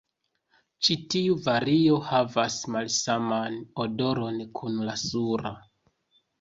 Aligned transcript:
Ĉi 0.87 0.95
tiu 1.13 1.35
vario 1.47 1.99
havas 2.07 2.57
malsaman 2.77 3.61
odoron 3.87 4.43
kun 4.59 4.83
la 4.91 4.99
sura. 5.07 5.57